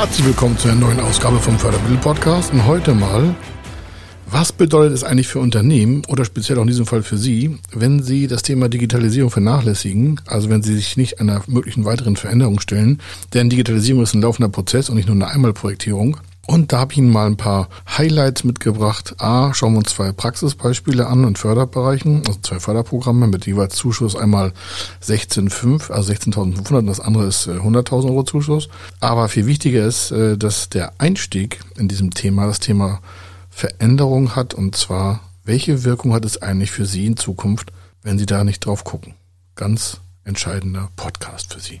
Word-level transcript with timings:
Herzlich 0.00 0.28
willkommen 0.28 0.56
zu 0.56 0.66
einer 0.66 0.80
neuen 0.80 0.98
Ausgabe 0.98 1.38
vom 1.38 1.58
Fördermittel-Podcast. 1.58 2.54
Und 2.54 2.64
heute 2.64 2.94
mal, 2.94 3.34
was 4.30 4.50
bedeutet 4.50 4.94
es 4.94 5.04
eigentlich 5.04 5.28
für 5.28 5.40
Unternehmen 5.40 6.04
oder 6.08 6.24
speziell 6.24 6.56
auch 6.56 6.62
in 6.62 6.68
diesem 6.68 6.86
Fall 6.86 7.02
für 7.02 7.18
Sie, 7.18 7.58
wenn 7.74 8.02
Sie 8.02 8.26
das 8.26 8.42
Thema 8.42 8.70
Digitalisierung 8.70 9.30
vernachlässigen, 9.30 10.18
also 10.24 10.48
wenn 10.48 10.62
Sie 10.62 10.74
sich 10.74 10.96
nicht 10.96 11.20
einer 11.20 11.42
möglichen 11.48 11.84
weiteren 11.84 12.16
Veränderung 12.16 12.60
stellen? 12.60 13.02
Denn 13.34 13.50
Digitalisierung 13.50 14.02
ist 14.02 14.14
ein 14.14 14.22
laufender 14.22 14.48
Prozess 14.48 14.88
und 14.88 14.96
nicht 14.96 15.06
nur 15.06 15.16
eine 15.16 15.28
Einmalprojektierung. 15.28 16.16
Und 16.50 16.72
da 16.72 16.80
habe 16.80 16.92
ich 16.92 16.98
Ihnen 16.98 17.12
mal 17.12 17.28
ein 17.28 17.36
paar 17.36 17.68
Highlights 17.96 18.42
mitgebracht. 18.42 19.14
A, 19.18 19.54
schauen 19.54 19.74
wir 19.74 19.78
uns 19.78 19.90
zwei 19.90 20.10
Praxisbeispiele 20.10 21.06
an 21.06 21.22
in 21.22 21.36
Förderbereichen, 21.36 22.24
also 22.26 22.40
zwei 22.42 22.58
Förderprogramme 22.58 23.28
mit 23.28 23.46
jeweils 23.46 23.76
Zuschuss 23.76 24.16
einmal 24.16 24.52
16,5, 25.00 25.92
also 25.92 26.12
16.500 26.12 26.78
und 26.78 26.86
das 26.88 26.98
andere 26.98 27.26
ist 27.26 27.46
100.000 27.46 28.02
äh, 28.02 28.08
Euro 28.08 28.24
Zuschuss. 28.24 28.68
Aber 28.98 29.28
viel 29.28 29.46
wichtiger 29.46 29.86
ist, 29.86 30.10
äh, 30.10 30.36
dass 30.36 30.68
der 30.68 30.92
Einstieg 30.98 31.60
in 31.78 31.86
diesem 31.86 32.10
Thema 32.14 32.46
das 32.46 32.58
Thema 32.58 33.00
Veränderung 33.48 34.34
hat 34.34 34.52
und 34.52 34.74
zwar, 34.74 35.20
welche 35.44 35.84
Wirkung 35.84 36.12
hat 36.12 36.24
es 36.24 36.42
eigentlich 36.42 36.72
für 36.72 36.84
Sie 36.84 37.06
in 37.06 37.16
Zukunft, 37.16 37.70
wenn 38.02 38.18
Sie 38.18 38.26
da 38.26 38.42
nicht 38.42 38.66
drauf 38.66 38.82
gucken? 38.82 39.14
Ganz 39.54 40.00
entscheidender 40.24 40.88
Podcast 40.96 41.54
für 41.54 41.60
Sie. 41.60 41.80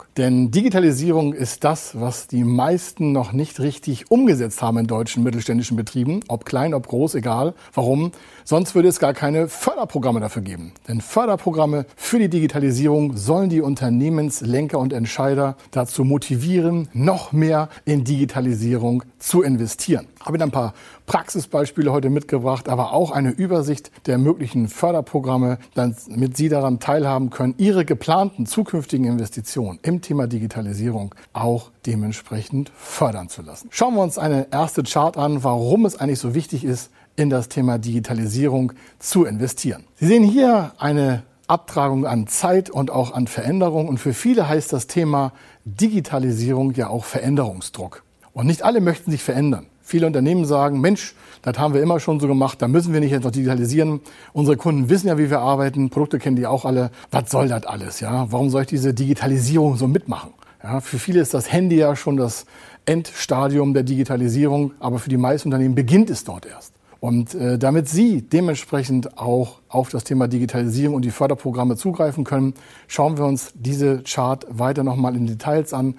Denn 0.17 0.51
Digitalisierung 0.51 1.31
ist 1.31 1.63
das, 1.63 1.97
was 1.97 2.27
die 2.27 2.43
meisten 2.43 3.13
noch 3.13 3.31
nicht 3.31 3.61
richtig 3.61 4.11
umgesetzt 4.11 4.61
haben 4.61 4.77
in 4.77 4.87
deutschen 4.87 5.23
mittelständischen 5.23 5.77
Betrieben, 5.77 6.19
ob 6.27 6.43
klein, 6.43 6.73
ob 6.73 6.87
groß, 6.87 7.15
egal. 7.15 7.53
Warum? 7.73 8.11
Sonst 8.43 8.75
würde 8.75 8.89
es 8.89 8.99
gar 8.99 9.13
keine 9.13 9.47
Förderprogramme 9.47 10.19
dafür 10.19 10.41
geben. 10.41 10.73
Denn 10.89 10.99
Förderprogramme 10.99 11.85
für 11.95 12.19
die 12.19 12.27
Digitalisierung 12.27 13.15
sollen 13.15 13.49
die 13.49 13.61
Unternehmenslenker 13.61 14.79
und 14.79 14.91
Entscheider 14.91 15.55
dazu 15.71 16.03
motivieren, 16.03 16.89
noch 16.91 17.31
mehr 17.31 17.69
in 17.85 18.03
Digitalisierung 18.03 19.03
zu 19.17 19.43
investieren. 19.43 20.07
Habe 20.19 20.35
Ihnen 20.35 20.43
ein 20.43 20.51
paar 20.51 20.73
Praxisbeispiele 21.11 21.91
heute 21.91 22.09
mitgebracht, 22.09 22.69
aber 22.69 22.93
auch 22.93 23.11
eine 23.11 23.31
Übersicht 23.31 23.91
der 24.05 24.17
möglichen 24.17 24.69
Förderprogramme, 24.69 25.57
damit 25.73 26.37
Sie 26.37 26.47
daran 26.47 26.79
teilhaben 26.79 27.31
können, 27.31 27.53
Ihre 27.57 27.83
geplanten 27.83 28.45
zukünftigen 28.45 29.05
Investitionen 29.05 29.77
im 29.81 29.99
Thema 29.99 30.27
Digitalisierung 30.27 31.13
auch 31.33 31.71
dementsprechend 31.85 32.71
fördern 32.77 33.27
zu 33.27 33.41
lassen. 33.41 33.67
Schauen 33.71 33.95
wir 33.95 34.03
uns 34.03 34.17
eine 34.17 34.47
erste 34.51 34.83
Chart 34.83 35.17
an, 35.17 35.43
warum 35.43 35.85
es 35.85 35.97
eigentlich 35.99 36.19
so 36.19 36.33
wichtig 36.33 36.63
ist, 36.63 36.91
in 37.17 37.29
das 37.29 37.49
Thema 37.49 37.77
Digitalisierung 37.77 38.71
zu 38.97 39.25
investieren. 39.25 39.83
Sie 39.97 40.07
sehen 40.07 40.23
hier 40.23 40.71
eine 40.77 41.23
Abtragung 41.47 42.05
an 42.05 42.27
Zeit 42.27 42.69
und 42.69 42.89
auch 42.89 43.13
an 43.13 43.27
Veränderung. 43.27 43.89
Und 43.89 43.97
für 43.97 44.13
viele 44.13 44.47
heißt 44.47 44.71
das 44.71 44.87
Thema 44.87 45.33
Digitalisierung 45.65 46.71
ja 46.71 46.87
auch 46.87 47.03
Veränderungsdruck. 47.03 48.03
Und 48.31 48.47
nicht 48.47 48.63
alle 48.63 48.79
möchten 48.79 49.11
sich 49.11 49.23
verändern. 49.23 49.65
Viele 49.91 50.07
Unternehmen 50.07 50.45
sagen, 50.45 50.79
Mensch, 50.79 51.15
das 51.41 51.59
haben 51.59 51.73
wir 51.73 51.81
immer 51.81 51.99
schon 51.99 52.21
so 52.21 52.25
gemacht, 52.25 52.61
da 52.61 52.69
müssen 52.69 52.93
wir 52.93 53.01
nicht 53.01 53.11
jetzt 53.11 53.25
noch 53.25 53.31
digitalisieren. 53.31 53.99
Unsere 54.31 54.55
Kunden 54.55 54.87
wissen 54.87 55.09
ja, 55.09 55.17
wie 55.17 55.29
wir 55.29 55.39
arbeiten, 55.41 55.89
Produkte 55.89 56.17
kennen 56.17 56.37
die 56.37 56.47
auch 56.47 56.63
alle. 56.63 56.91
Was 57.11 57.29
soll 57.29 57.49
das 57.49 57.65
alles? 57.65 57.99
Ja? 57.99 58.31
Warum 58.31 58.49
soll 58.49 58.61
ich 58.61 58.69
diese 58.69 58.93
Digitalisierung 58.93 59.75
so 59.75 59.89
mitmachen? 59.89 60.29
Ja, 60.63 60.79
für 60.79 60.97
viele 60.97 61.19
ist 61.19 61.33
das 61.33 61.51
Handy 61.51 61.75
ja 61.75 61.97
schon 61.97 62.15
das 62.15 62.45
Endstadium 62.85 63.73
der 63.73 63.83
Digitalisierung, 63.83 64.71
aber 64.79 64.97
für 64.97 65.09
die 65.09 65.17
meisten 65.17 65.49
Unternehmen 65.49 65.75
beginnt 65.75 66.09
es 66.09 66.23
dort 66.23 66.45
erst. 66.45 66.71
Und 67.01 67.35
äh, 67.35 67.57
damit 67.57 67.89
Sie 67.89 68.21
dementsprechend 68.21 69.17
auch 69.17 69.59
auf 69.67 69.89
das 69.89 70.05
Thema 70.05 70.29
Digitalisierung 70.29 70.95
und 70.95 71.03
die 71.03 71.11
Förderprogramme 71.11 71.75
zugreifen 71.75 72.23
können, 72.23 72.53
schauen 72.87 73.17
wir 73.17 73.25
uns 73.25 73.51
diese 73.55 74.03
Chart 74.03 74.45
weiter 74.49 74.85
nochmal 74.85 75.17
in 75.17 75.27
Details 75.27 75.73
an. 75.73 75.95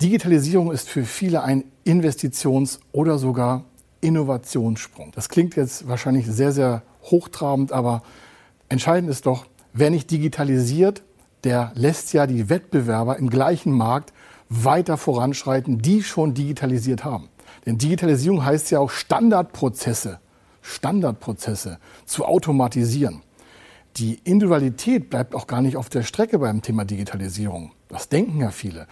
Digitalisierung 0.00 0.72
ist 0.72 0.88
für 0.88 1.04
viele 1.04 1.42
ein 1.42 1.64
Investitions- 1.84 2.80
oder 2.92 3.18
sogar 3.18 3.64
Innovationssprung. 4.00 5.12
Das 5.14 5.28
klingt 5.28 5.56
jetzt 5.56 5.88
wahrscheinlich 5.88 6.26
sehr, 6.26 6.52
sehr 6.52 6.82
hochtrabend, 7.02 7.72
aber 7.72 8.02
entscheidend 8.70 9.10
ist 9.10 9.26
doch, 9.26 9.44
wer 9.74 9.90
nicht 9.90 10.10
digitalisiert, 10.10 11.02
der 11.44 11.72
lässt 11.74 12.14
ja 12.14 12.26
die 12.26 12.48
Wettbewerber 12.48 13.18
im 13.18 13.28
gleichen 13.28 13.72
Markt 13.72 14.14
weiter 14.48 14.96
voranschreiten, 14.96 15.82
die 15.82 16.02
schon 16.02 16.32
digitalisiert 16.32 17.04
haben. 17.04 17.28
Denn 17.66 17.76
Digitalisierung 17.76 18.42
heißt 18.42 18.70
ja 18.70 18.78
auch 18.78 18.90
Standardprozesse, 18.90 20.18
Standardprozesse 20.62 21.78
zu 22.06 22.24
automatisieren. 22.24 23.22
Die 23.96 24.18
Individualität 24.24 25.10
bleibt 25.10 25.34
auch 25.34 25.46
gar 25.46 25.60
nicht 25.60 25.76
auf 25.76 25.90
der 25.90 26.04
Strecke 26.04 26.38
beim 26.38 26.62
Thema 26.62 26.86
Digitalisierung. 26.86 27.72
Das 27.88 28.08
denken 28.08 28.40
ja 28.40 28.50
viele. 28.50 28.86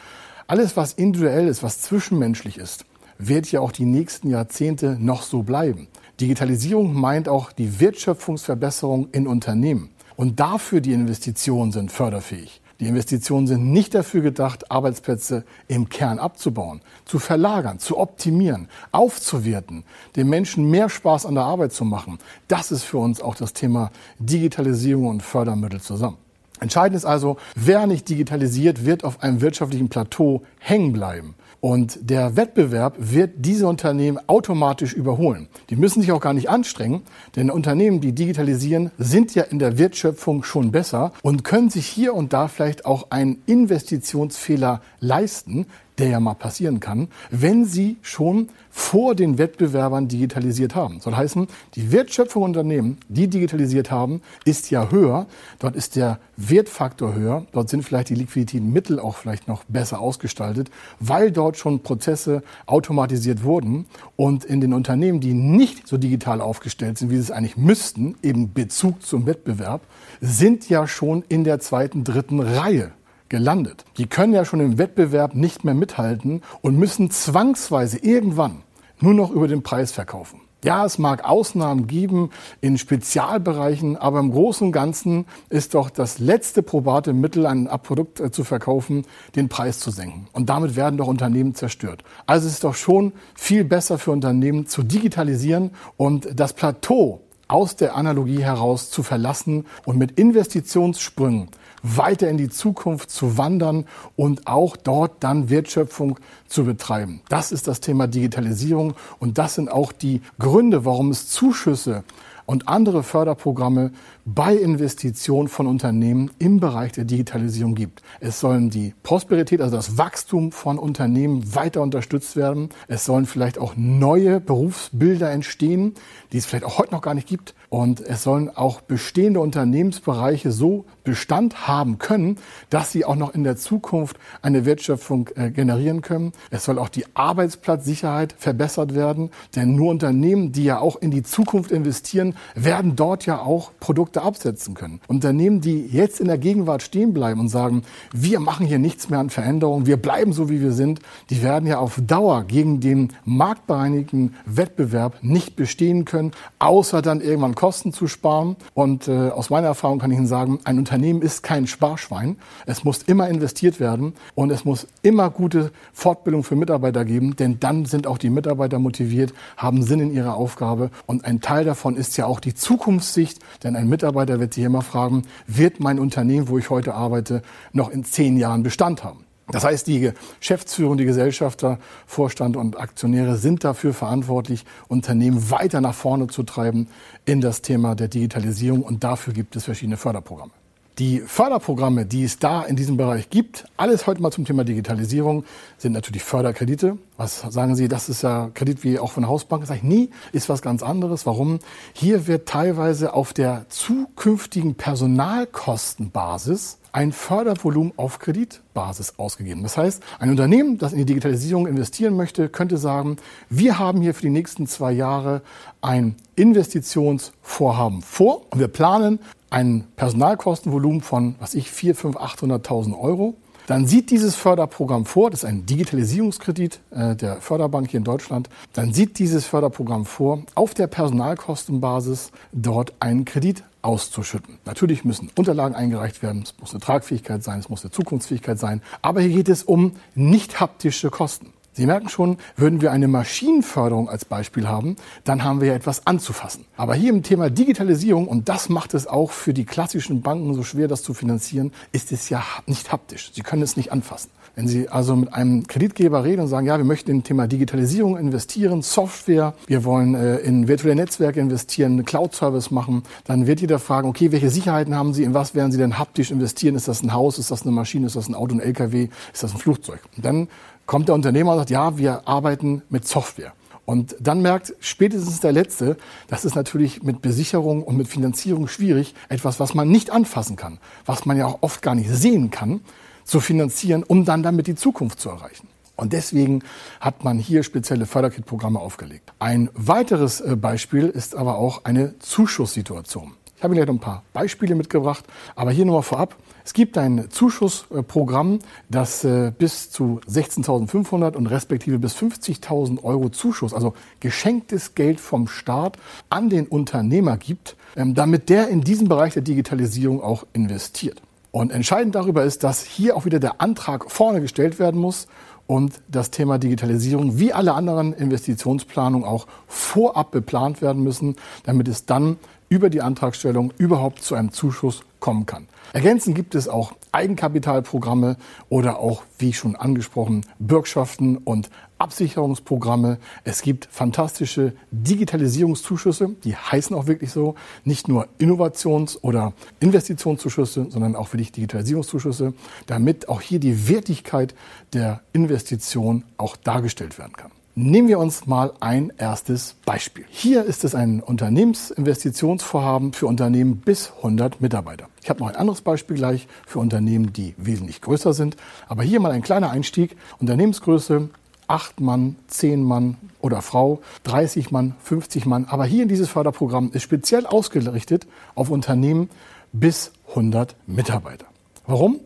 Alles, 0.50 0.78
was 0.78 0.94
individuell 0.94 1.47
ist, 1.47 1.62
was 1.62 1.82
zwischenmenschlich 1.82 2.56
ist, 2.56 2.86
wird 3.19 3.53
ja 3.53 3.60
auch 3.60 3.70
die 3.70 3.84
nächsten 3.84 4.31
Jahrzehnte 4.31 4.97
noch 4.98 5.20
so 5.20 5.42
bleiben. 5.42 5.88
Digitalisierung 6.22 6.94
meint 6.94 7.28
auch 7.28 7.53
die 7.53 7.81
Wertschöpfungsverbesserung 7.81 9.10
in 9.12 9.26
Unternehmen. 9.26 9.91
Und 10.16 10.41
dafür 10.41 10.81
die 10.81 10.94
Investitionen 10.94 11.70
sind 11.70 11.92
förderfähig. 11.92 12.62
Die 12.81 12.86
Investitionen 12.86 13.47
sind 13.47 13.72
nicht 13.72 13.94
dafür 13.94 14.22
gedacht, 14.22 14.70
Arbeitsplätze 14.70 15.44
im 15.66 15.91
Kern 15.91 16.19
abzubauen, 16.19 16.80
zu 17.04 17.19
verlagern, 17.19 17.78
zu 17.78 17.98
optimieren, 17.98 18.69
aufzuwerten, 18.91 19.84
den 20.16 20.30
Menschen 20.30 20.70
mehr 20.70 20.88
Spaß 20.88 21.26
an 21.26 21.34
der 21.34 21.44
Arbeit 21.44 21.75
zu 21.75 21.84
machen. 21.84 22.16
Das 22.47 22.72
ist 22.72 22.84
für 22.84 22.97
uns 22.97 23.20
auch 23.20 23.34
das 23.34 23.53
Thema 23.53 23.91
Digitalisierung 24.19 25.09
und 25.09 25.22
Fördermittel 25.22 25.82
zusammen. 25.82 26.16
Entscheidend 26.61 26.97
ist 26.97 27.05
also, 27.05 27.37
wer 27.55 27.87
nicht 27.87 28.09
digitalisiert, 28.09 28.85
wird 28.85 29.05
auf 29.05 29.23
einem 29.23 29.41
wirtschaftlichen 29.41 29.89
Plateau 29.89 30.43
hängen 30.59 30.93
bleiben. 30.93 31.35
Und 31.61 31.99
der 32.09 32.37
Wettbewerb 32.37 32.95
wird 32.99 33.33
diese 33.37 33.67
Unternehmen 33.67 34.19
automatisch 34.29 34.93
überholen. 34.93 35.49
Die 35.71 35.77
müssen 35.77 36.01
sich 36.01 36.13
auch 36.13 36.21
gar 36.21 36.33
nicht 36.33 36.49
anstrengen, 36.49 37.03
denn 37.35 37.51
Unternehmen, 37.51 38.01
die 38.01 38.13
digitalisieren, 38.13 38.93
sind 38.97 39.35
ja 39.35 39.43
in 39.43 39.59
der 39.59 39.77
Wertschöpfung 39.77 40.45
schon 40.45 40.71
besser 40.71 41.13
und 41.23 41.43
können 41.43 41.69
sich 41.69 41.87
hier 41.87 42.15
und 42.15 42.33
da 42.33 42.47
vielleicht 42.47 42.87
auch 42.87 43.11
einen 43.11 43.43
Investitionsfehler 43.47 44.81
leisten, 45.01 45.67
der 45.98 46.09
ja 46.09 46.20
mal 46.20 46.34
passieren 46.34 46.81
kann, 46.81 47.09
wenn 47.31 47.64
sie 47.64 47.97
schon 48.03 48.48
vor 48.70 49.14
den 49.14 49.38
Wettbewerbern 49.38 50.09
digitalisiert 50.09 50.75
haben. 50.75 51.00
Soll 51.00 51.16
heißen, 51.16 51.48
die 51.74 51.91
Wertschöpfung 51.91 52.45
Unternehmen, 52.45 52.98
die 53.09 53.28
digitalisiert 53.28 53.91
haben, 53.91 54.22
ist 54.45 54.71
ja 54.71 54.91
höher. 54.91 55.27
Dort 55.59 55.74
ist 55.74 55.97
der 55.97 56.21
Wertfaktor 56.36 57.15
höher. 57.15 57.47
Dort 57.53 57.68
sind 57.68 57.83
vielleicht 57.83 58.10
die 58.10 58.15
liquiditäten 58.15 58.72
Mittel 58.72 59.00
auch 59.00 59.16
vielleicht 59.16 59.48
noch 59.48 59.65
besser 59.65 60.00
ausgestaltet, 60.00 60.71
weil 61.00 61.33
dort 61.33 61.56
schon 61.56 61.80
Prozesse 61.80 62.42
automatisiert 62.66 63.42
wurden. 63.42 63.86
Und 64.16 64.44
in 64.44 64.60
den 64.60 64.72
Unternehmen, 64.72 65.21
die 65.21 65.34
nicht 65.34 65.89
so 65.89 65.97
digital 65.97 66.41
aufgestellt 66.41 66.98
sind, 66.98 67.10
wie 67.10 67.16
sie 67.16 67.22
es 67.22 67.30
eigentlich 67.30 67.56
müssten, 67.56 68.16
eben 68.22 68.53
Bezug 68.53 69.03
zum 69.03 69.27
Wettbewerb, 69.27 69.83
sind 70.21 70.68
ja 70.68 70.86
schon 70.86 71.24
in 71.28 71.44
der 71.44 71.59
zweiten, 71.59 72.04
dritten 72.04 72.41
Reihe 72.41 72.92
gelandet. 73.28 73.84
Die 73.97 74.07
können 74.07 74.33
ja 74.33 74.45
schon 74.45 74.60
im 74.60 74.78
Wettbewerb 74.78 75.34
nicht 75.34 75.65
mehr 75.65 75.75
mithalten 75.75 76.42
und 76.60 76.78
müssen 76.78 77.10
zwangsweise 77.10 77.98
irgendwann 77.98 78.63
nur 79.01 79.15
noch 79.15 79.30
über 79.30 79.48
den 79.48 79.63
Preis 79.63 79.92
verkaufen. 79.92 80.41
Ja, 80.65 80.84
es 80.84 80.98
mag 80.98 81.25
Ausnahmen 81.25 81.86
geben 81.86 82.30
in 82.60 82.78
Spezialbereichen, 82.78 83.97
aber 83.97 84.19
im 84.19 84.33
Großen 84.33 84.66
und 84.66 84.72
Ganzen 84.72 85.27
ist 85.51 85.75
doch 85.75 85.89
das 85.89 86.19
letzte 86.19 86.65
probate 86.65 87.13
Mittel, 87.13 87.47
ein 87.47 87.69
Produkt 87.84 88.19
äh, 88.19 88.33
zu 88.33 88.42
verkaufen, 88.42 89.07
den 89.36 89.48
Preis 89.48 89.78
zu 89.78 89.92
senken. 89.92 90.27
Und 90.33 90.48
damit 90.48 90.75
werden 90.75 90.97
doch 90.97 91.07
Unternehmen 91.07 91.54
zerstört. 91.54 92.03
Also 92.27 92.48
es 92.48 92.54
ist 92.54 92.65
doch 92.65 92.75
schon 92.75 93.13
viel 93.36 93.63
besser 93.63 93.98
für 93.98 94.10
Unternehmen 94.10 94.66
zu 94.66 94.83
digitalisieren 94.83 95.71
und 95.97 96.28
das 96.34 96.54
Plateau 96.54 97.21
aus 97.47 97.77
der 97.77 97.95
Analogie 97.95 98.42
heraus 98.42 98.91
zu 98.91 99.04
verlassen 99.04 99.65
und 99.84 99.97
mit 99.97 100.19
Investitionssprüngen 100.19 101.51
weiter 101.83 102.28
in 102.28 102.36
die 102.36 102.48
Zukunft 102.48 103.10
zu 103.10 103.39
wandern 103.39 103.86
und 104.16 104.47
auch 104.47 104.77
dort 104.77 105.13
dann 105.21 105.51
Wertschöpfung 105.51 106.19
zu 106.47 106.65
betreiben. 106.65 107.21
Das 107.28 107.53
ist 107.53 107.69
das 107.69 107.80
Thema 107.80 108.07
Digitalisierung 108.07 108.95
und 109.19 109.39
das 109.39 109.54
sind 109.54 109.71
auch 109.71 109.92
die 109.92 110.22
Gründe, 110.39 110.84
warum 110.84 111.10
es 111.10 111.28
Zuschüsse 111.28 112.04
und 112.48 112.66
andere 112.66 113.03
Förderprogramme 113.03 113.92
bei 114.24 114.56
Investitionen 114.56 115.48
von 115.48 115.66
Unternehmen 115.66 116.30
im 116.39 116.60
Bereich 116.60 116.92
der 116.92 117.04
Digitalisierung 117.04 117.74
gibt. 117.74 118.03
Es 118.21 118.41
sollen 118.41 118.71
die 118.71 118.95
Prosperität, 119.03 119.60
also 119.60 119.77
das 119.77 119.98
Wachstum 119.98 120.50
von 120.50 120.78
Unternehmen 120.78 121.54
weiter 121.54 121.83
unterstützt 121.83 122.36
werden. 122.36 122.71
Es 122.89 123.04
sollen 123.04 123.27
vielleicht 123.27 123.59
auch 123.59 123.74
neue 123.77 124.41
Berufsbilder 124.41 125.30
entstehen, 125.30 125.92
die 126.33 126.39
es 126.39 126.47
vielleicht 126.47 126.65
auch 126.65 126.78
heute 126.78 126.92
noch 126.92 127.03
gar 127.03 127.12
nicht 127.12 127.28
gibt. 127.28 127.54
Und 127.68 128.00
es 128.00 128.22
sollen 128.22 128.48
auch 128.48 128.80
bestehende 128.80 129.41
Unternehmensbereiche 129.41 130.51
so 130.51 130.86
Bestand 131.04 131.68
haben 131.68 131.98
können, 131.98 132.36
dass 132.71 132.92
sie 132.92 133.04
auch 133.04 133.16
noch 133.16 133.34
in 133.34 133.44
der 133.44 133.56
Zukunft 133.56 134.18
eine 134.41 134.65
Wertschöpfung 134.65 135.28
äh, 135.36 135.51
generieren 135.51 136.01
können. 136.01 136.33
Es 136.51 136.65
soll 136.65 136.78
auch 136.78 136.89
die 136.89 137.04
Arbeitsplatzsicherheit 137.15 138.34
verbessert 138.39 138.94
werden, 138.94 139.30
denn 139.54 139.74
nur 139.74 139.91
Unternehmen, 139.91 140.53
die 140.53 140.65
ja 140.65 140.80
auch 140.80 140.97
in 140.97 141.10
die 141.10 141.22
Zukunft 141.22 141.71
investieren, 141.71 142.34
werden 142.55 142.97
dort 142.97 143.27
ja 143.27 143.41
auch 143.41 143.73
Produkte 143.81 144.23
absetzen 144.23 144.75
können. 144.75 145.01
Unternehmen, 145.07 145.61
die 145.61 145.87
jetzt 145.87 146.21
in 146.21 146.27
der 146.29 146.39
Gegenwart 146.39 146.83
stehen 146.83 147.15
bleiben 147.15 147.41
und 147.41 147.49
sagen, 147.49 147.83
wir 148.13 148.41
machen 148.41 148.67
hier 148.67 148.79
nichts 148.79 149.11
mehr 149.11 149.19
an 149.19 149.31
Veränderungen, 149.31 149.87
wir 149.87 149.97
bleiben 149.97 150.33
so, 150.33 150.49
wie 150.49 150.61
wir 150.61 150.73
sind, 150.73 151.01
die 151.31 151.43
werden 151.43 151.67
ja 151.67 151.79
auf 151.79 152.01
Dauer 152.07 152.45
gegen 152.45 152.81
den 152.81 153.13
marktbereinigten 153.25 154.35
Wettbewerb 154.47 155.19
nicht 155.23 155.57
bestehen 155.57 156.05
können, 156.05 156.33
außer 156.59 157.03
dann 157.03 157.21
irgendwann 157.21 157.55
Kosten 157.55 157.93
zu 157.93 158.07
sparen. 158.07 158.57
Und 158.75 159.09
äh, 159.09 159.31
aus 159.31 159.51
meiner 159.51 159.69
Erfahrung 159.69 159.99
kann 159.99 160.11
ich 160.11 160.19
Ihnen 160.19 160.27
sagen, 160.27 160.61
ein 160.65 160.79
Unternehmen 160.79 161.23
ist 161.23 161.43
kein 161.43 161.67
Sparschwein. 161.67 162.37
Es 162.67 162.85
muss 162.85 163.03
immer 163.03 163.29
investiert 163.29 163.81
werden 163.81 164.15
und 164.35 164.51
es 164.51 164.65
muss 164.65 164.87
immer 165.03 165.31
gute 165.31 165.71
Fortbildung 165.93 166.45
für 166.45 166.57
Mitarbeiter 166.57 167.05
geben, 167.05 167.37
denn 167.37 167.61
dann 167.61 167.85
sind 167.85 168.07
auch 168.07 168.19
die 168.19 168.31
Mitarbeiter 168.31 168.79
motiviert, 168.79 169.33
haben 169.57 169.83
Sinn 169.83 170.01
in 170.01 170.13
ihrer 170.13 170.35
Aufgabe. 170.35 170.91
Und 171.07 171.25
ein 171.25 171.41
Teil 171.41 171.65
davon 171.65 171.97
ist 171.97 172.17
ja 172.17 172.27
auch 172.28 172.41
die 172.41 172.54
Zukunftssicht, 172.54 173.39
denn 173.65 173.75
ein 173.75 173.89
Mitarbeiter 173.89 174.39
wird 174.39 174.54
sich 174.54 174.65
immer 174.65 174.83
fragen, 174.83 175.25
wird 175.47 175.80
mein 175.80 175.98
Unternehmen, 175.98 176.48
wo 176.48 176.59
ich 176.59 176.71
heute 176.71 176.95
arbeite, 176.95 177.42
noch 177.72 177.91
in 177.91 178.04
zehn 178.04 178.36
Jahren 178.36 178.63
Bestand 178.63 179.03
haben? 179.03 179.25
Das 179.51 179.65
heißt, 179.65 179.86
die 179.86 180.13
Geschäftsführung, 180.41 180.98
die 180.98 181.07
Gesellschafter, 181.07 181.78
Vorstand 182.07 182.57
und 182.57 182.78
Aktionäre 182.78 183.36
sind 183.36 183.65
dafür 183.65 183.95
verantwortlich, 183.95 184.66
Unternehmen 184.89 185.51
weiter 185.51 185.80
nach 185.80 185.95
vorne 185.95 186.27
zu 186.27 186.42
treiben 186.42 186.89
in 187.25 187.41
das 187.41 187.63
Thema 187.63 187.95
der 187.95 188.09
Digitalisierung. 188.09 188.83
Und 188.83 189.04
dafür 189.04 189.33
gibt 189.33 189.57
es 189.57 189.65
verschiedene 189.65 189.97
Förderprogramme. 189.97 190.53
Die 190.98 191.21
Förderprogramme, 191.21 192.04
die 192.04 192.25
es 192.25 192.39
da 192.39 192.63
in 192.63 192.77
diesem 192.77 192.97
Bereich 192.97 193.30
gibt, 193.30 193.65
alles 193.77 194.07
heute 194.07 194.21
mal 194.21 194.33
zum 194.33 194.45
Thema 194.45 194.65
Digitalisierung, 194.65 195.45
sind 195.78 195.92
natürlich 195.92 196.25
Förderkredite. 196.25 196.98
Was 197.18 197.41
sagen 197.41 197.74
Sie, 197.74 197.88
das 197.88 198.09
ist 198.09 198.22
ja 198.22 198.48
Kredit 198.54 198.82
wie 198.84 198.98
auch 199.00 199.10
von 199.10 199.24
der 199.24 199.30
Hausbank? 199.30 199.66
Sag 199.66 199.78
ich, 199.78 199.82
nie, 199.82 200.10
ist 200.30 200.48
was 200.48 200.62
ganz 200.62 200.84
anderes. 200.84 201.26
Warum? 201.26 201.59
Hier 201.92 202.28
wird 202.28 202.48
teilweise 202.48 203.12
auf 203.12 203.32
der 203.32 203.66
zukünftigen 203.68 204.76
Personalkostenbasis 204.76 206.78
ein 206.92 207.10
Fördervolumen 207.10 207.92
auf 207.97 208.20
Kreditbasis 208.20 209.15
ausgegeben. 209.18 209.65
Das 209.65 209.76
heißt, 209.76 210.00
ein 210.20 210.30
Unternehmen, 210.30 210.78
das 210.78 210.92
in 210.92 210.98
die 210.98 211.06
Digitalisierung 211.06 211.66
investieren 211.66 212.16
möchte, 212.16 212.48
könnte 212.48 212.78
sagen, 212.78 213.16
wir 213.50 213.80
haben 213.80 214.00
hier 214.00 214.15
für 214.15 214.22
die 214.22 214.30
nächsten 214.30 214.68
zwei 214.68 214.92
Jahre 214.92 215.42
ein 215.80 216.15
Investitionsvorhaben 216.36 218.03
vor 218.03 218.42
und 218.53 218.60
wir 218.60 218.68
planen 218.68 219.18
ein 219.50 219.88
Personalkostenvolumen 219.97 221.00
von, 221.00 221.34
was 221.41 221.54
ich, 221.54 221.72
4, 221.72 221.97
5, 221.97 222.16
800.000 222.16 222.97
Euro. 222.97 223.34
Dann 223.68 223.86
sieht 223.86 224.10
dieses 224.10 224.34
Förderprogramm 224.34 225.04
vor, 225.04 225.30
das 225.30 225.42
ist 225.42 225.44
ein 225.44 225.66
Digitalisierungskredit 225.66 226.80
äh, 226.91 227.15
der 227.15 227.36
Förderbank 227.42 227.91
hier 227.91 227.98
in 227.98 228.04
Deutschland, 228.04 228.48
dann 228.72 228.94
sieht 228.94 229.18
dieses 229.18 229.44
Förderprogramm 229.44 230.06
vor, 230.06 230.42
auf 230.54 230.72
der 230.72 230.86
Personalkostenbasis 230.86 232.32
dort 232.53 232.94
einen 232.98 233.26
Kredit 233.26 233.65
auszuschütten. 233.82 234.56
Natürlich 234.65 235.04
müssen 235.04 235.30
Unterlagen 235.36 235.74
eingereicht 235.74 236.22
werden, 236.22 236.44
es 236.44 236.54
muss 236.59 236.70
eine 236.70 236.80
Tragfähigkeit 236.80 237.44
sein, 237.44 237.59
es 237.59 237.68
muss 237.68 237.84
eine 237.84 237.91
Zukunftsfähigkeit 237.91 238.59
sein, 238.59 238.80
aber 239.03 239.20
hier 239.20 239.36
geht 239.36 239.50
es 239.50 239.65
um 239.65 239.97
nicht 240.15 240.60
haptische 240.60 241.10
Kosten. 241.10 241.53
Sie 241.72 241.86
merken 241.86 242.09
schon, 242.09 242.38
würden 242.56 242.80
wir 242.80 242.91
eine 242.91 243.06
Maschinenförderung 243.06 244.09
als 244.09 244.24
Beispiel 244.24 244.66
haben, 244.66 244.97
dann 245.24 245.44
haben 245.44 245.60
wir 245.60 245.68
ja 245.68 245.74
etwas 245.74 246.06
anzufassen. 246.06 246.65
Aber 246.76 246.94
hier 246.94 247.10
im 247.10 247.22
Thema 247.22 247.50
Digitalisierung, 247.50 248.26
und 248.26 248.48
das 248.48 248.68
macht 248.68 248.94
es 248.94 249.06
auch 249.06 249.30
für 249.30 249.54
die 249.54 249.65
klassischen 249.65 250.22
Banken 250.22 250.54
so 250.54 250.65
schwer, 250.65 250.88
das 250.88 251.03
zu 251.03 251.15
finanzieren, 251.15 251.72
ist 251.92 252.10
es 252.10 252.30
ja 252.30 252.42
nicht 252.66 252.91
haptisch. 252.91 253.30
Sie 253.32 253.42
können 253.42 253.62
es 253.62 253.76
nicht 253.76 253.92
anfassen. 253.92 254.30
Wenn 254.59 254.66
Sie 254.66 254.89
also 254.89 255.15
mit 255.15 255.33
einem 255.33 255.69
Kreditgeber 255.69 256.25
reden 256.25 256.40
und 256.40 256.49
sagen, 256.49 256.66
ja, 256.66 256.76
wir 256.78 256.85
möchten 256.85 257.12
in 257.12 257.23
Thema 257.23 257.47
Digitalisierung 257.47 258.16
investieren, 258.16 258.83
Software, 258.83 259.55
wir 259.69 259.85
wollen 259.85 260.16
äh, 260.16 260.38
in 260.38 260.66
virtuelle 260.66 260.97
Netzwerke 260.97 261.38
investieren, 261.38 262.05
Cloud-Service 262.05 262.73
machen, 262.73 263.05
dann 263.23 263.47
wird 263.47 263.61
jeder 263.61 263.78
fragen, 263.78 264.09
okay, 264.09 264.33
welche 264.33 264.50
Sicherheiten 264.50 264.97
haben 264.97 265.14
Sie, 265.14 265.23
in 265.23 265.33
was 265.33 265.55
werden 265.55 265.71
Sie 265.71 265.78
denn 265.78 265.97
haptisch 265.97 266.33
investieren? 266.33 266.75
Ist 266.75 266.88
das 266.88 267.05
ein 267.05 267.12
Haus, 267.12 267.38
ist 267.38 267.52
das 267.52 267.62
eine 267.62 267.71
Maschine, 267.71 268.09
ist 268.09 268.16
das 268.16 268.28
ein 268.28 268.35
Auto, 268.35 268.52
ein 268.52 268.59
LKW, 268.59 269.11
ist 269.33 269.45
das 269.45 269.52
ein 269.52 269.59
Flugzeug? 269.59 270.00
Und 270.16 270.25
dann 270.25 270.49
kommt 270.87 271.07
der 271.07 271.14
Unternehmer 271.14 271.52
und 271.52 271.59
sagt, 271.59 271.71
ja, 271.71 271.97
wir 271.97 272.26
arbeiten 272.26 272.83
mit 272.90 273.07
Software. 273.07 273.52
Und 273.85 274.16
dann 274.19 274.43
merkt 274.43 274.75
spätestens 274.81 275.38
der 275.38 275.52
Letzte, 275.52 275.97
das 276.26 276.45
ist 276.45 276.57
natürlich 276.57 277.04
mit 277.04 277.23
Besicherung 277.23 277.85
und 277.85 277.97
mit 277.97 278.09
Finanzierung 278.09 278.66
schwierig, 278.66 279.14
etwas, 279.28 279.61
was 279.61 279.75
man 279.75 279.88
nicht 279.88 280.11
anfassen 280.11 280.57
kann, 280.57 280.78
was 281.07 281.26
man 281.26 281.37
ja 281.37 281.47
auch 281.47 281.59
oft 281.61 281.81
gar 281.81 281.95
nicht 281.95 282.11
sehen 282.11 282.50
kann, 282.50 282.81
zu 283.28 283.40
finanzieren, 283.40 284.02
um 284.02 284.25
dann 284.25 284.42
damit 284.42 284.66
die 284.66 284.75
Zukunft 284.75 285.21
zu 285.21 285.28
erreichen. 285.28 285.69
Und 285.97 286.12
deswegen 286.12 286.62
hat 287.00 287.25
man 287.25 287.38
hier 287.38 287.62
spezielle 287.62 288.07
Förderkit-Programme 288.07 288.78
aufgelegt. 288.78 289.33
Ein 289.38 289.69
weiteres 289.75 290.40
äh, 290.40 290.57
Beispiel 290.57 291.09
ist 291.09 291.35
aber 291.35 291.59
auch 291.59 291.85
eine 291.85 292.19
Zuschusssituation. 292.21 293.33
Ich 293.57 293.64
habe 293.64 293.75
Ihnen 293.75 293.85
gleich 293.85 293.88
noch 293.88 294.00
ein 294.00 294.12
paar 294.12 294.23
Beispiele 294.33 294.76
mitgebracht, 294.76 295.25
aber 295.57 295.73
hier 295.73 295.85
nochmal 295.85 296.04
vorab. 296.04 296.37
Es 296.64 296.73
gibt 296.73 296.97
ein 296.97 297.28
Zuschussprogramm, 297.28 298.61
das 298.88 299.25
äh, 299.25 299.50
bis 299.59 299.90
zu 299.90 300.21
16.500 300.28 301.35
und 301.35 301.49
respektive 301.49 301.99
bis 301.99 302.14
50.000 302.14 303.02
Euro 303.02 303.30
Zuschuss, 303.30 303.75
also 303.75 303.95
geschenktes 304.21 304.95
Geld 304.95 305.19
vom 305.19 305.49
Staat 305.49 305.99
an 306.30 306.49
den 306.49 306.69
Unternehmer 306.69 307.37
gibt, 307.37 307.76
ähm, 307.97 308.14
damit 308.14 308.49
der 308.49 308.68
in 308.68 308.82
diesem 308.82 309.08
Bereich 309.08 309.32
der 309.32 309.42
Digitalisierung 309.42 310.23
auch 310.23 310.47
investiert. 310.52 311.20
Und 311.50 311.73
entscheidend 311.73 312.14
darüber 312.14 312.45
ist, 312.45 312.62
dass 312.62 312.83
hier 312.83 313.17
auch 313.17 313.25
wieder 313.25 313.40
der 313.40 313.61
Antrag 313.61 314.11
vorne 314.11 314.40
gestellt 314.40 314.78
werden 314.78 315.00
muss 315.00 315.26
und 315.67 316.00
das 316.09 316.31
Thema 316.31 316.59
Digitalisierung 316.59 317.38
wie 317.38 317.52
alle 317.52 317.75
anderen 317.75 318.12
Investitionsplanungen 318.12 319.26
auch 319.26 319.47
vorab 319.67 320.31
beplant 320.31 320.83
werden 320.83 321.02
müssen, 321.02 321.37
damit 321.64 321.88
es 321.88 322.07
dann 322.07 322.37
über 322.69 322.90
die 322.90 323.02
Antragstellung 323.02 323.73
überhaupt 323.78 324.23
zu 324.23 324.35
einem 324.35 324.52
Zuschuss 324.52 325.02
kommen 325.20 325.46
kann. 325.46 325.68
Ergänzend 325.92 326.37
gibt 326.37 326.54
es 326.54 326.68
auch 326.68 326.92
Eigenkapitalprogramme 327.12 328.37
oder 328.68 328.98
auch, 328.98 329.22
wie 329.38 329.52
schon 329.52 329.75
angesprochen, 329.76 330.44
Bürgschaften 330.58 331.38
und 331.38 331.70
Absicherungsprogramme. 331.98 333.18
Es 333.44 333.62
gibt 333.62 333.88
fantastische 333.90 334.75
Digitalisierungszuschüsse, 334.90 336.37
die 336.44 336.54
heißen 336.54 336.94
auch 336.94 337.06
wirklich 337.06 337.32
so. 337.32 337.54
Nicht 337.84 338.08
nur 338.08 338.28
Innovations- 338.38 339.18
oder 339.22 339.52
Investitionszuschüsse, 339.80 340.87
sondern 340.90 341.16
auch 341.16 341.32
wirklich 341.32 341.52
Digitalisierungszuschüsse, 341.52 342.54
damit 342.87 343.28
auch 343.28 343.40
hier 343.40 343.58
die 343.58 343.88
Wertigkeit 343.88 344.54
der 344.92 345.22
Investition 345.32 346.25
auch 346.37 346.56
dargestellt 346.56 347.18
werden 347.18 347.32
kann. 347.32 347.50
Nehmen 347.80 348.08
wir 348.08 348.18
uns 348.18 348.44
mal 348.44 348.73
ein 348.80 349.12
erstes 349.18 349.76
Beispiel. 349.85 350.25
Hier 350.30 350.64
ist 350.64 350.82
es 350.82 350.97
ein 350.97 351.20
Unternehmensinvestitionsvorhaben 351.20 353.12
für 353.12 353.28
Unternehmen 353.28 353.76
bis 353.76 354.11
100 354.16 354.61
Mitarbeiter. 354.61 355.06
Ich 355.23 355.30
habe 355.30 355.38
noch 355.38 355.49
ein 355.49 355.54
anderes 355.54 355.82
Beispiel 355.82 356.16
gleich 356.16 356.49
für 356.66 356.80
Unternehmen, 356.80 357.32
die 357.32 357.54
wesentlich 357.56 358.00
größer 358.00 358.32
sind. 358.32 358.56
Aber 358.88 359.04
hier 359.04 359.20
mal 359.20 359.30
ein 359.30 359.42
kleiner 359.42 359.70
Einstieg. 359.70 360.16
Unternehmensgröße 360.40 361.30
8 361.68 362.00
Mann, 362.00 362.35
10 362.49 362.82
Mann 362.82 363.16
oder 363.40 363.62
Frau, 363.62 364.00
30 364.25 364.73
Mann, 364.73 364.97
50 365.04 365.47
Mann. 365.47 365.66
Aber 365.66 365.85
hier 365.85 366.06
dieses 366.06 366.28
Förderprogramm 366.28 366.90
ist 366.92 367.04
speziell 367.04 367.47
ausgerichtet 367.47 368.26
auf 368.56 368.70
Unternehmen 368.70 369.30
bis 369.73 370.11
100 370.30 370.75
Mitarbeiter. 370.88 371.47
Warum? 371.87 372.18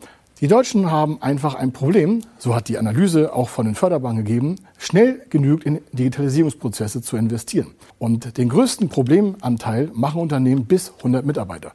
Die 0.42 0.48
Deutschen 0.48 0.90
haben 0.90 1.22
einfach 1.22 1.54
ein 1.54 1.70
Problem, 1.70 2.22
so 2.36 2.56
hat 2.56 2.66
die 2.66 2.76
Analyse 2.76 3.32
auch 3.32 3.48
von 3.48 3.64
den 3.64 3.76
Förderbanken 3.76 4.24
gegeben, 4.24 4.56
schnell 4.76 5.24
genügend 5.30 5.62
in 5.64 5.80
Digitalisierungsprozesse 5.92 7.00
zu 7.00 7.16
investieren. 7.16 7.76
Und 8.00 8.38
den 8.38 8.48
größten 8.48 8.88
Problemanteil 8.88 9.92
machen 9.94 10.20
Unternehmen 10.20 10.64
bis 10.64 10.94
100 10.98 11.24
Mitarbeiter. 11.24 11.70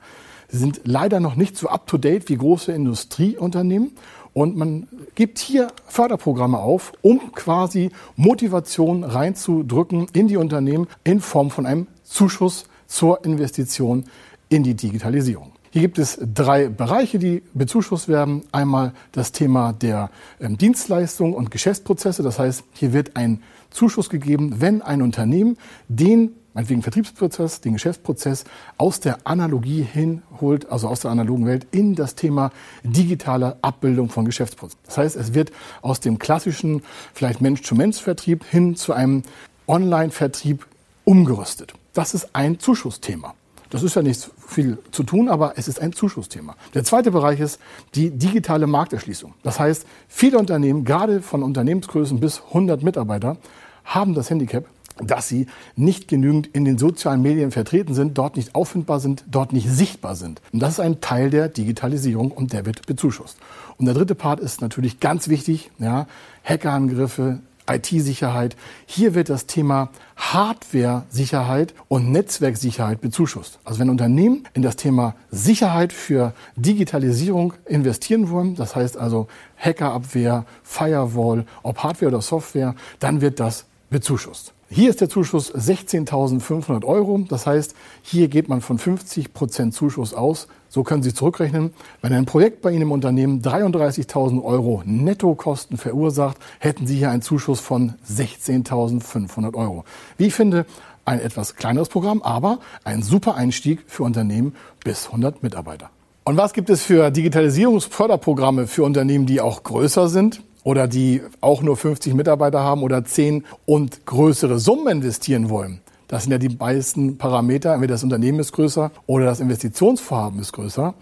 Sie 0.50 0.58
sind 0.58 0.82
leider 0.84 1.22
noch 1.22 1.36
nicht 1.36 1.56
so 1.56 1.70
up-to-date 1.70 2.28
wie 2.28 2.36
große 2.36 2.74
Industrieunternehmen. 2.74 3.92
Und 4.34 4.58
man 4.58 4.90
gibt 5.16 5.40
hier 5.40 5.70
Förderprogramme 5.86 6.60
auf, 6.60 6.92
um 7.02 7.32
quasi 7.32 7.92
Motivation 8.18 9.06
reinzudrücken 9.06 10.08
in 10.12 10.28
die 10.28 10.36
Unternehmen 10.36 10.88
in 11.06 11.22
Form 11.22 11.52
von 11.52 11.66
einem 11.66 11.88
Zuschuss 12.04 12.66
zur 12.86 13.24
Investition 13.24 14.04
in 14.50 14.64
die 14.64 14.76
Digitalisierung. 14.76 15.57
Hier 15.78 15.84
gibt 15.84 16.00
es 16.00 16.18
drei 16.34 16.70
Bereiche, 16.70 17.20
die 17.20 17.44
bezuschusst 17.54 18.08
werden. 18.08 18.42
Einmal 18.52 18.94
das 19.12 19.32
Thema 19.32 19.74
der 19.74 20.10
ähm, 20.40 20.58
Dienstleistung 20.58 21.36
und 21.36 21.52
Geschäftsprozesse. 21.52 22.24
Das 22.24 22.40
heißt, 22.40 22.64
hier 22.74 22.94
wird 22.94 23.16
ein 23.16 23.44
Zuschuss 23.70 24.10
gegeben, 24.10 24.56
wenn 24.60 24.82
ein 24.82 25.04
Unternehmen 25.04 25.56
den 25.88 26.32
meinetwegen 26.56 26.82
Vertriebsprozess, 26.82 27.62
den 27.62 27.74
Geschäftsprozess 27.74 28.46
aus 28.80 29.02
der 29.02 29.20
Analogie 29.26 29.84
hinholt, 29.84 30.68
also 30.72 30.88
aus 30.88 31.02
der 31.02 31.12
analogen 31.12 31.46
Welt, 31.46 31.68
in 31.70 31.94
das 31.94 32.16
Thema 32.16 32.50
digitale 32.82 33.58
Abbildung 33.62 34.10
von 34.10 34.26
Geschäftsprozessen. 34.26 34.80
Das 34.84 34.98
heißt, 34.98 35.16
es 35.16 35.36
wird 35.36 35.52
aus 35.84 36.00
dem 36.00 36.18
klassischen, 36.18 36.82
vielleicht 37.14 37.40
Mensch-zu-Mensch-Vertrieb 37.40 38.44
hin 38.46 38.76
zu 38.76 38.94
einem 38.94 39.22
Online-Vertrieb 39.68 40.66
umgerüstet. 41.04 41.76
Das 41.94 42.16
ist 42.16 42.30
ein 42.34 42.58
Zuschussthema. 42.58 43.36
Das 43.70 43.84
ist 43.84 43.96
ja 43.96 44.02
nicht 44.02 44.30
viel 44.48 44.78
zu 44.92 45.04
tun, 45.04 45.30
aber 45.30 45.54
es 45.58 45.68
ist 45.68 45.82
ein 45.82 45.94
Zuschussthema. 45.94 46.56
Der 46.74 46.84
zweite 46.84 47.12
Bereich 47.12 47.40
ist 47.40 47.60
die 47.96 48.12
digitale 48.12 48.68
Markterschließung. 48.68 49.34
Das 49.44 49.60
heißt, 49.60 49.86
viele 50.08 50.38
Unternehmen, 50.38 50.86
gerade 50.86 51.22
von 51.22 51.44
Unternehmensgrößen 51.44 52.20
bis 52.20 52.42
100 52.48 52.84
Mitarbeiter, 52.84 53.38
haben 53.84 54.14
das 54.14 54.30
Handicap, 54.30 54.66
dass 55.02 55.28
sie 55.28 55.48
nicht 55.76 56.08
genügend 56.08 56.48
in 56.48 56.66
den 56.66 56.78
sozialen 56.78 57.22
Medien 57.22 57.52
vertreten 57.52 57.94
sind, 57.94 58.18
dort 58.18 58.36
nicht 58.36 58.56
auffindbar 58.56 59.00
sind, 59.00 59.24
dort 59.30 59.54
nicht 59.54 59.70
sichtbar 59.70 60.16
sind. 60.16 60.42
Und 60.52 60.62
das 60.62 60.74
ist 60.74 60.80
ein 60.80 61.02
Teil 61.02 61.30
der 61.30 61.50
Digitalisierung 61.50 62.32
und 62.32 62.54
der 62.54 62.66
wird 62.66 62.86
bezuschusst. 62.88 63.38
Und 63.78 63.86
der 63.86 63.94
dritte 63.94 64.16
Part 64.16 64.40
ist 64.40 64.62
natürlich 64.62 65.00
ganz 65.00 65.28
wichtig, 65.28 65.72
ja, 65.78 66.08
Hackerangriffe, 66.44 67.40
IT-Sicherheit. 67.70 68.56
Hier 68.86 69.16
wird 69.16 69.30
das 69.30 69.46
Thema 69.46 69.90
Hardware-Sicherheit 70.16 71.74
und 71.88 72.12
Netzwerksicherheit 72.12 73.02
bezuschusst. 73.02 73.60
Also 73.64 73.80
wenn 73.80 73.90
Unternehmen 73.90 74.48
in 74.54 74.62
das 74.62 74.76
Thema 74.76 75.16
Sicherheit 75.32 75.94
für 75.94 76.34
Digitalisierung 76.56 77.54
investieren 77.66 78.30
wollen, 78.30 78.56
das 78.56 78.76
heißt 78.76 78.98
also 78.98 79.28
Hackerabwehr, 79.58 80.46
Firewall, 80.64 81.46
ob 81.64 81.80
Hardware 81.80 82.10
oder 82.10 82.22
Software, 82.22 82.76
dann 83.00 83.22
wird 83.22 83.40
das 83.40 83.66
bezuschusst. 83.90 84.54
Hier 84.70 84.90
ist 84.90 85.00
der 85.00 85.08
Zuschuss 85.08 85.56
16.500 85.56 86.84
Euro. 86.84 87.20
Das 87.30 87.48
heißt, 87.48 87.74
hier 88.02 88.28
geht 88.28 88.50
man 88.50 88.60
von 88.60 88.78
50 88.78 89.34
Prozent 89.34 89.74
Zuschuss 89.74 90.14
aus. 90.14 90.50
So 90.68 90.84
können 90.84 91.04
Sie 91.04 91.14
zurückrechnen. 91.14 91.74
Wenn 92.02 92.12
ein 92.12 92.26
Projekt 92.26 92.62
bei 92.62 92.72
Ihnen 92.72 92.82
im 92.82 92.92
Unternehmen 92.92 93.42
33.000 93.42 94.44
Euro 94.44 94.84
Nettokosten 94.86 95.78
verursacht, 95.78 96.38
hätten 96.60 96.86
Sie 96.86 96.98
hier 96.98 97.12
einen 97.12 97.22
Zuschuss 97.22 97.62
von 97.62 97.94
16.500 98.12 99.56
Euro. 99.56 99.86
Wie 100.18 100.26
ich 100.26 100.34
finde, 100.34 100.66
ein 101.06 101.22
etwas 101.22 101.56
kleineres 101.56 101.88
Programm, 101.88 102.22
aber 102.22 102.60
ein 102.84 103.04
super 103.04 103.36
Einstieg 103.36 103.86
für 103.88 104.04
Unternehmen 104.04 104.54
bis 104.84 105.06
100 105.06 105.44
Mitarbeiter. 105.44 105.92
Und 106.26 106.36
was 106.36 106.52
gibt 106.52 106.70
es 106.70 106.84
für 106.84 107.10
Digitalisierungsförderprogramme 107.10 108.68
für 108.68 108.84
Unternehmen, 108.84 109.28
die 109.28 109.40
auch 109.40 109.64
größer 109.64 110.10
sind? 110.10 110.42
Oder 110.68 110.86
die 110.86 111.22
auch 111.40 111.62
nur 111.62 111.78
50 111.78 112.14
Mitarbeiter 112.14 112.60
haben 112.60 112.84
oder 112.84 113.06
10 113.06 113.46
und 113.66 114.06
größere 114.06 114.60
Summen 114.60 114.98
investieren 114.98 115.50
wollen. 115.50 115.80
Das 116.10 116.24
sind 116.24 116.34
ja 116.34 116.38
die 116.38 116.58
meisten 116.58 117.18
Parameter. 117.18 117.74
Entweder 117.74 117.94
das 117.94 118.04
Unternehmen 118.04 118.40
ist 118.40 118.52
größer 118.52 118.92
oder 119.06 119.24
das 119.24 119.40
Investitionsvorhaben 119.40 120.42
ist 120.42 120.52
größer. 120.52 120.94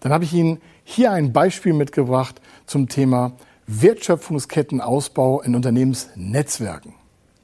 Dann 0.00 0.12
habe 0.12 0.24
ich 0.24 0.34
Ihnen 0.34 0.60
hier 0.84 1.10
ein 1.10 1.32
Beispiel 1.32 1.72
mitgebracht 1.72 2.42
zum 2.66 2.86
Thema 2.90 3.32
Wertschöpfungskettenausbau 3.66 5.40
in 5.40 5.56
Unternehmensnetzwerken. 5.56 6.92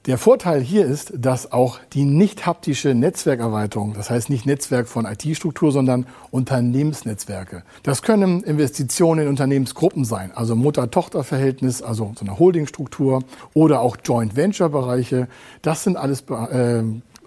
Der 0.06 0.16
Vorteil 0.16 0.62
hier 0.62 0.86
ist, 0.86 1.12
dass 1.14 1.52
auch 1.52 1.78
die 1.92 2.04
nicht 2.04 2.46
haptische 2.46 2.94
Netzwerkerweiterung, 2.94 3.92
das 3.92 4.08
heißt 4.08 4.30
nicht 4.30 4.46
Netzwerk 4.46 4.88
von 4.88 5.04
IT-Struktur, 5.04 5.72
sondern 5.72 6.06
Unternehmensnetzwerke. 6.30 7.64
Das 7.82 8.00
können 8.00 8.42
Investitionen 8.42 9.24
in 9.24 9.28
Unternehmensgruppen 9.28 10.06
sein, 10.06 10.32
also 10.34 10.56
Mutter-Tochter-Verhältnis, 10.56 11.82
also 11.82 12.14
so 12.18 12.24
eine 12.24 12.38
Holdingstruktur 12.38 13.24
oder 13.52 13.82
auch 13.82 13.98
Joint-Venture-Bereiche. 14.02 15.28
Das 15.60 15.84
sind 15.84 15.98
alles 15.98 16.24
äh, 16.30 16.82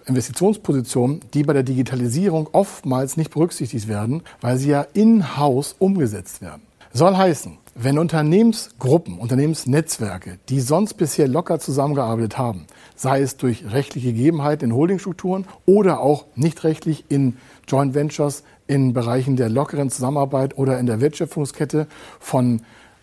Investitionspositionen, 0.06 1.20
die 1.32 1.44
bei 1.44 1.52
der 1.52 1.62
Digitalisierung 1.62 2.48
oftmals 2.50 3.16
nicht 3.16 3.30
berücksichtigt 3.30 3.86
werden, 3.86 4.24
weil 4.40 4.58
sie 4.58 4.70
ja 4.70 4.84
in-house 4.94 5.76
umgesetzt 5.78 6.42
werden. 6.42 6.62
Soll 6.92 7.16
heißen, 7.16 7.56
wenn 7.74 7.98
Unternehmensgruppen, 7.98 9.18
Unternehmensnetzwerke, 9.18 10.38
die 10.48 10.60
sonst 10.60 10.94
bisher 10.94 11.26
locker 11.26 11.58
zusammengearbeitet 11.58 12.38
haben, 12.38 12.66
sei 12.94 13.20
es 13.20 13.36
durch 13.36 13.64
rechtliche 13.72 14.12
Gegebenheiten 14.12 14.70
in 14.70 14.76
Holdingstrukturen 14.76 15.46
oder 15.66 16.00
auch 16.00 16.26
nicht 16.36 16.62
rechtlich 16.64 17.04
in 17.08 17.36
Joint 17.66 17.94
Ventures 17.94 18.44
in 18.66 18.92
Bereichen 18.92 19.36
der 19.36 19.48
lockeren 19.48 19.90
Zusammenarbeit 19.90 20.56
oder 20.56 20.78
in 20.78 20.86
der 20.86 21.00
Wertschöpfungskette 21.00 21.86
von 22.20 22.62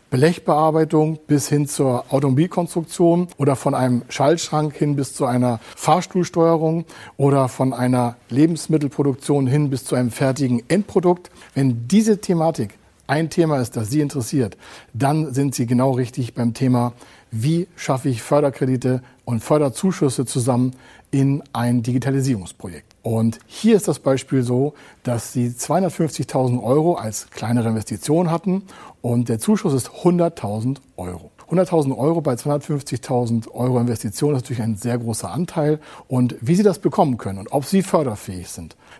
Blechbearbeitung 0.09 1.19
bis 1.25 1.47
hin 1.47 1.67
zur 1.67 2.05
Automobilkonstruktion 2.09 3.27
oder 3.37 3.55
von 3.55 3.73
einem 3.73 4.03
Schaltschrank 4.09 4.75
hin 4.75 4.95
bis 4.95 5.13
zu 5.13 5.25
einer 5.25 5.59
Fahrstuhlsteuerung 5.75 6.85
oder 7.15 7.47
von 7.47 7.73
einer 7.73 8.17
Lebensmittelproduktion 8.29 9.47
hin 9.47 9.69
bis 9.69 9.85
zu 9.85 9.95
einem 9.95 10.11
fertigen 10.11 10.63
Endprodukt. 10.67 11.29
Wenn 11.53 11.87
diese 11.87 12.19
Thematik 12.19 12.77
ein 13.11 13.29
Thema 13.29 13.59
ist, 13.59 13.75
das 13.75 13.89
Sie 13.89 13.99
interessiert, 13.99 14.57
dann 14.93 15.33
sind 15.33 15.53
Sie 15.53 15.65
genau 15.65 15.91
richtig 15.91 16.33
beim 16.33 16.53
Thema, 16.53 16.93
wie 17.29 17.67
schaffe 17.75 18.07
ich 18.07 18.21
Förderkredite 18.21 19.03
und 19.25 19.43
Förderzuschüsse 19.43 20.25
zusammen 20.25 20.71
in 21.11 21.43
ein 21.51 21.83
Digitalisierungsprojekt. 21.83 22.95
Und 23.03 23.39
hier 23.47 23.75
ist 23.75 23.89
das 23.89 23.99
Beispiel 23.99 24.43
so, 24.43 24.75
dass 25.03 25.33
Sie 25.33 25.49
250.000 25.49 26.63
Euro 26.63 26.93
als 26.95 27.29
kleinere 27.31 27.67
Investition 27.67 28.31
hatten 28.31 28.63
und 29.01 29.27
der 29.27 29.39
Zuschuss 29.39 29.73
ist 29.73 29.89
100.000 29.89 30.77
Euro. 30.95 31.31
100.000 31.49 31.97
Euro 31.97 32.21
bei 32.21 32.35
250.000 32.35 33.51
Euro 33.51 33.77
Investition 33.77 34.35
ist 34.35 34.43
natürlich 34.43 34.63
ein 34.63 34.77
sehr 34.77 34.97
großer 34.97 35.29
Anteil. 35.29 35.79
Und 36.07 36.35
wie 36.39 36.55
Sie 36.55 36.63
das 36.63 36.79
bekommen 36.79 37.17
können 37.17 37.39
und 37.39 37.51
ob 37.51 37.65
Sie 37.65 37.81
förderfähig 37.81 38.47
sind, 38.47 38.77